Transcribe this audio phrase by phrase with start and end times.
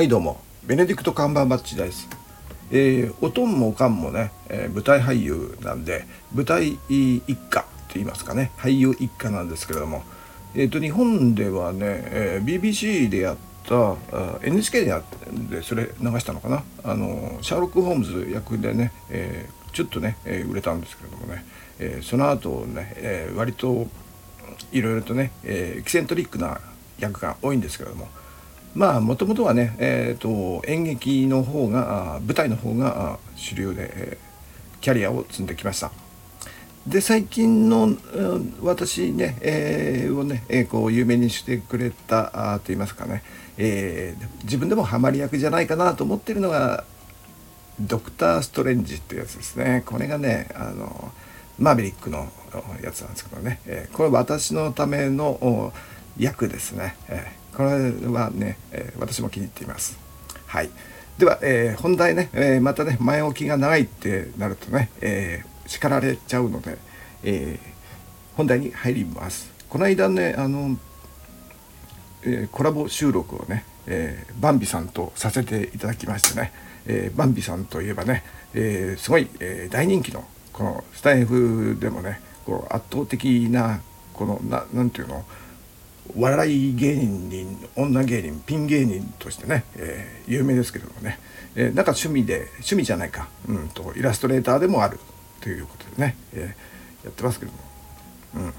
[0.00, 0.40] はいどうも。
[0.64, 2.08] ベネディクト・カンバーバッチです、
[2.70, 8.50] えー、おとんもおかんもね、えー舞台俳優なんで舞台一家って言いますかね。
[8.56, 10.02] 俳優一家なんですけれども、
[10.54, 13.36] えー、と日本ではね、え BBC でやっ
[13.66, 16.64] たあ NHK でやってそれ流したのかな。
[16.82, 21.44] あのシャーロック・ホームズ役でね、えちょっとね、え売れたんですけれどもね、
[21.78, 23.86] えその後ね、え割と
[24.72, 26.58] いろいろとね、えエキセントリックな
[26.98, 28.08] 役が多いんですけれども。
[28.74, 34.18] まあもともとはね、えー、と演劇の方が舞台の方が主流で、
[34.80, 35.90] キャリアを積んできました。
[36.86, 37.90] で最近の
[38.62, 43.22] 私ね、えーをね、えーこう有名にしてくれたあと言いますかね、
[43.58, 46.84] えー自分でもハマり役じゃないかなと思ってるのが
[47.80, 51.12] ドクター・ストレンジってやつですねこれがねあの
[51.58, 52.28] マーベリックの
[52.82, 55.72] やつなんですけどね、えーこれ私のための
[56.18, 57.68] 役ですね、えーこれ
[58.08, 59.98] はね、えー私も気に入っています。
[60.46, 60.70] はい。
[61.18, 66.78] では、えー本題ね、えーまたね前置きが長いってなるとね、えー叱られちゃうので、
[67.24, 69.50] えー本題に入ります。
[69.68, 70.78] この間ねあの
[72.22, 76.52] えーコラボ収録をね、えーバンビさんとさせていただきましてね、
[76.86, 78.22] えーバンビさんといえばね、
[78.54, 83.80] えーすごい、えー大人気のこのスタイフでもねこう圧倒的な
[84.14, 85.24] このななんていうの
[86.16, 91.18] 笑い芸人女芸人ピン芸人としてね、えー有名ですけどもね、
[91.56, 94.98] えーなんか趣味で趣味じゃないか、うん、とイラストレーターでもある
[95.40, 97.58] ということでね、えーやってますけども、
[98.34, 98.54] うん、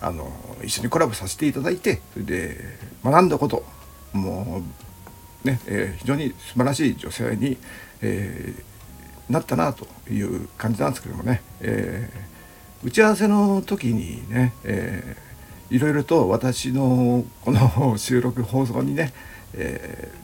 [0.00, 0.32] あの
[0.62, 2.56] 一緒にコラボさせていただいてそれで
[3.04, 3.64] 学んだこと
[4.12, 4.62] も
[5.44, 7.58] うね、えー非常に素晴らしい女性に、
[8.00, 8.72] えー
[9.32, 15.31] なったなという感じなんですけどもね、えー打ち合わせの時にね、えー
[15.72, 19.12] いろいろと私のこの収録放送にね、
[19.54, 20.22] えー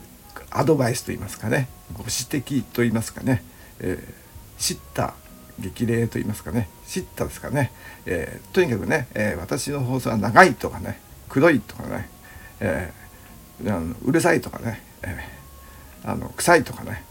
[0.51, 3.43] アドバイスといいますかねご指摘といいますかね、
[3.79, 4.29] えー
[4.61, 5.13] 知った
[5.59, 7.71] 激励と言いますかね知ったですかね、
[8.05, 12.09] えーとにかくね、えー私の放送は長いとかねくどいとかね、
[12.59, 17.03] えーあのうるさいとかね、えーあの臭いとかね、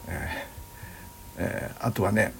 [1.37, 2.33] えーあとはね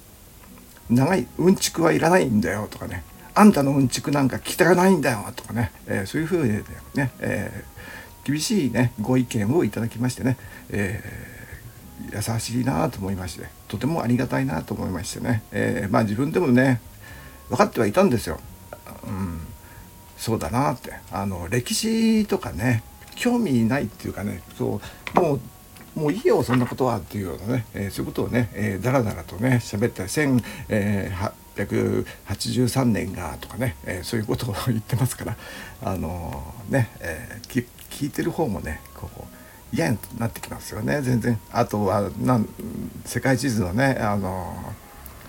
[0.89, 3.03] 長いうんちくはいらないんだよとかね
[3.39, 6.51] あんたのうんちくなんか聞きたくないんだよとかね、えーそういうふうに
[6.93, 7.79] ね、えー
[8.25, 10.37] 厳しいねご意見をいただきましてね、
[10.69, 16.81] えー優しいなと思いましてとてもありがたいなと思いましてね、えまあ自分でもね
[17.47, 18.41] 分かってはいたんですよ。
[19.05, 19.39] うん、
[20.17, 20.91] そうだなって。
[21.11, 22.83] あの歴史とかね
[23.15, 24.81] 興味ないっていうかねそ
[25.15, 25.39] うもう
[25.99, 31.31] もういいよそんなことはっていうようなね、えーそういうことをね、えーだらだらとね喋って1 8 0 0
[31.67, 35.37] 1883年がとかね、えーそういうことを言ってますから
[35.83, 42.47] あのーね、えー聞いてる方もねこう嫌になってきますよね全然あとはなん
[43.05, 44.55] 世界地図のねあの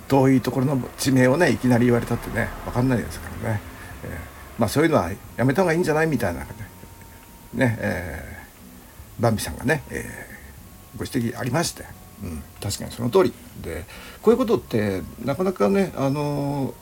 [0.08, 3.60] 遠いところの地名をねいきなり言われたってね分かんないですからね、
[4.04, 4.10] えー
[4.60, 6.46] まあそういうのはやめた方がいいんじゃないみたいなね
[7.54, 11.84] ね、えーバンビさんがね、えーご指摘ありまして、
[12.22, 13.32] うん、確かにその通り
[13.62, 13.84] で
[14.22, 16.74] こういうことってなかなかねあの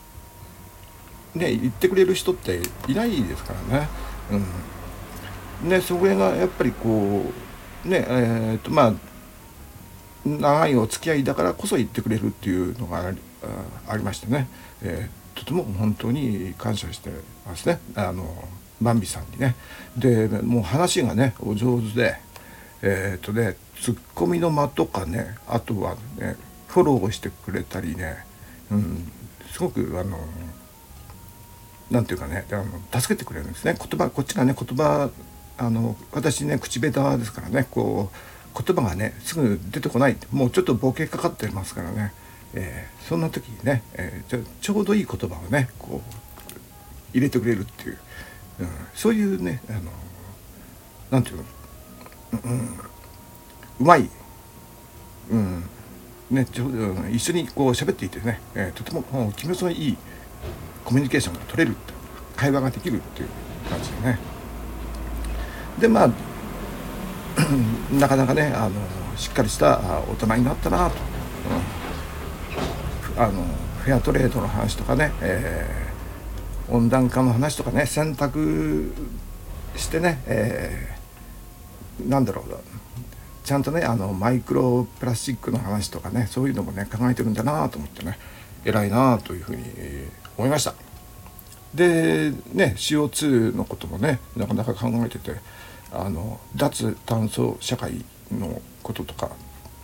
[1.34, 3.88] ね言ってくれる人っていないですからね。
[5.62, 7.22] うん、ねそれがやっぱりこ
[7.84, 8.94] うねえーとまあ
[10.24, 13.12] 長いお付き合いだからこそ言ってくれるっていうのが
[13.88, 14.48] ありましてね、
[14.82, 17.10] えーとても本当に感謝して
[17.46, 18.26] ますねあの
[18.80, 19.54] バンビさんにね。
[19.96, 22.16] でもう話がねお上手で
[22.82, 26.36] えっ、とねツッコミの間とかねあとはね
[26.68, 28.24] フォローをしてくれたりね、
[28.70, 29.10] うん、
[29.50, 30.18] すごくあの
[31.90, 33.74] なんていうかねあの助けてくれるんですね。
[33.78, 35.10] 言葉こっちがね言葉
[35.56, 40.16] あの私ね口下手ですからねこう言葉がねすぐ出てこない。
[40.30, 42.12] もうちょっとボケかかってますからね、
[42.54, 47.98] えーそんな時にね、えーちょちょうどいい言葉をねこう入れてくれるっていう、
[48.60, 49.80] うん、そういうねあの
[51.10, 51.44] なていうの、
[52.44, 52.78] うん、
[53.80, 54.08] うまい、
[55.30, 55.64] うん。
[56.30, 56.66] ね、ちょ
[57.10, 59.96] 一緒にこう喋っていてね、えとても気持ちのいい
[60.84, 61.74] コミュニケーションが取れる
[62.36, 63.28] 会話ができるっていう
[63.70, 64.18] 感じでね。
[65.80, 66.10] でまあ
[67.98, 68.74] なかなかねあの
[69.16, 70.96] しっかりした大人になったなと、
[73.16, 73.44] うん、あの
[73.84, 75.88] フェアトレードの話とかね、えー
[76.70, 78.92] 温暖化の話とかね選択
[79.74, 80.98] してね、えー
[82.08, 82.50] なんだろう
[83.48, 88.18] ちゃんとねあのマイクロプラスチックの話とかねそういうのもね考えてるんだなと思ってね
[88.66, 89.62] 偉いなというふうに
[90.36, 90.74] 思いました。
[91.74, 95.36] でね CO2 のこともねなかなか考えてて
[95.90, 99.30] あの脱炭素社会のこととか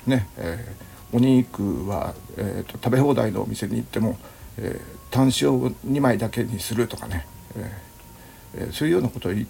[0.07, 4.19] ね、えー、お肉は、えーと、食べ放題のお店に行っても、
[4.59, 5.59] えー、単塩
[5.91, 7.27] 2枚だけにするとかね、
[8.57, 9.47] えー、そういうようなことを言っ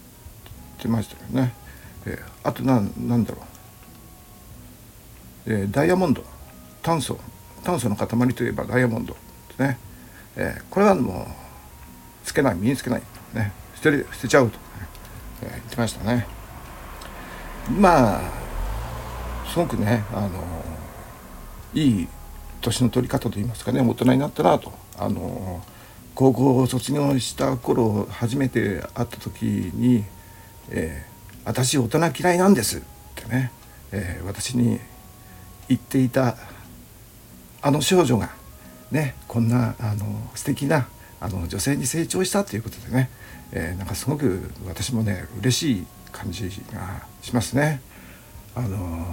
[0.78, 1.52] てましたよね。
[2.06, 3.53] えー、あとなんなんだろう、
[5.46, 6.22] えー、ダイヤモンド
[6.82, 7.18] 炭素
[7.62, 9.20] 炭素の塊といえばダイヤモンドで
[9.56, 9.78] すね、
[10.36, 13.02] えー、これはもうつけない身につけない、
[13.34, 14.62] ね、捨て捨てちゃうと、ね
[15.42, 16.26] えー、言ってましたね。
[17.78, 18.20] まあ
[19.50, 20.30] すごくねあの
[21.72, 22.08] いい
[22.60, 24.72] 年の取り方といいますかね大人になったなと。
[24.96, 25.62] あの
[26.14, 29.42] 高校を卒業した頃初めて会った時
[29.74, 30.04] に
[30.70, 32.80] 「えー、私大人嫌いなんです」っ
[33.16, 33.50] てね、
[33.90, 34.78] えー、私に
[35.68, 36.36] 言っていた
[37.62, 38.30] あの少女が
[38.90, 40.88] ねこんなあの素敵な
[41.20, 43.10] あの女性に成長したということでね、
[43.52, 47.80] えー、なんかすごく私もね嬉しい感じがしますね。
[48.54, 49.06] あの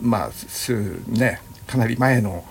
[0.00, 2.44] まあすねかなり前の、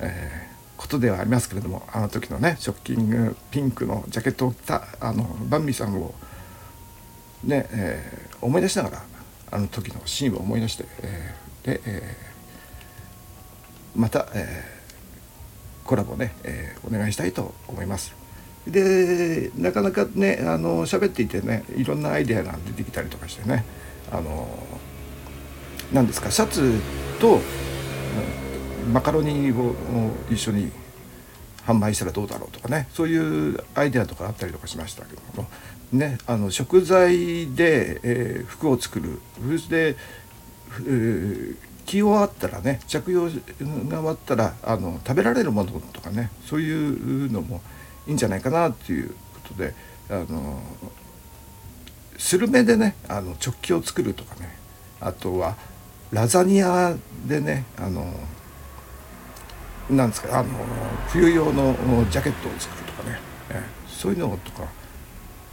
[0.00, 6.14] えー、ことではありますけれどもあの時のねショッキングピンクのジャケットを着たあのバンビさんを
[7.44, 9.02] ね、えー、思い出しながら
[9.50, 18.14] あの時のシーンを思い出して、えー、で、えー、また、えー、コラボね、えー、お願いしたいと思います。
[18.66, 23.64] でなかなかねあの喋っていてねいろんなアイデアが出てきたりとかしてね
[24.10, 24.48] あの
[25.92, 26.80] 何ですかシャツ
[27.20, 27.40] と
[28.92, 29.74] マカロニを
[30.30, 30.72] 一緒に
[31.66, 35.48] 販売したらどうだろうとかねそういうアイデアとかあったりとかしましたけども。
[35.92, 39.20] ねあの食材で、えー、服を作る。
[39.48, 39.96] そして、
[40.80, 47.60] えー、着終わったらね着用が終わったらあの食べられるものとかねそういうのも
[48.06, 49.14] いいんじゃないかなっていうこ
[49.48, 49.74] とで
[50.10, 50.60] あの
[52.18, 54.56] スルメでねあの直帰を作るとかね
[55.00, 55.56] あとは
[56.10, 56.96] ラザニア
[57.26, 58.12] でねあの
[59.90, 60.48] なんですかあの
[61.08, 61.74] 冬用の
[62.10, 63.18] ジャケットを作るとかね、
[63.50, 64.64] えそういうのとか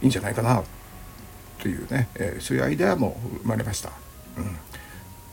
[0.02, 0.62] いいんじゃないかな
[1.60, 3.90] というね、えそういうアイデアも生まれました。
[4.36, 4.56] うん、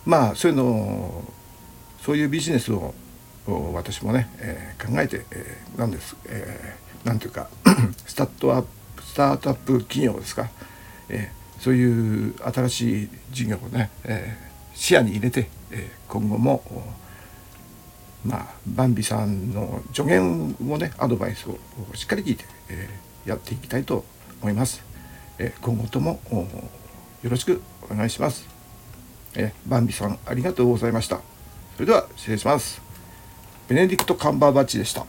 [0.06, 1.24] まあそういうの
[2.02, 2.94] そういうビジネスを
[3.74, 7.50] 私もね、えー、考えて、えー、なんです、えー、なんていうか
[8.06, 8.62] スタートアッ
[8.96, 10.50] プスタートアップ企業ですか、
[11.10, 16.64] えー、そういう新しい事業をね、えー、視野に入れて、えー、今後も
[18.26, 21.58] まあバンビさんの助言をねアドバイスを
[21.96, 24.06] しっかり聞いて、えー、やっていきたいと
[24.42, 24.84] 思います。
[25.40, 26.20] えー、今後とも
[27.24, 28.46] よろしくお願いします。
[29.36, 31.22] えー、バンビさんありがとうございました。
[31.76, 32.82] それでは失礼します。
[33.68, 35.06] ベネディクト・カンバーバッチでした。